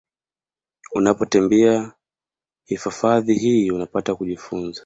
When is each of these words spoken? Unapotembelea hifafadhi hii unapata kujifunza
Unapotembelea 0.93 1.93
hifafadhi 2.65 3.33
hii 3.35 3.71
unapata 3.71 4.15
kujifunza 4.15 4.79